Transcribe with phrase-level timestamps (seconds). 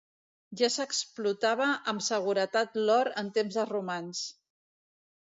[0.61, 4.29] Ja s'explotava amb seguretat l'or en temps dels romans.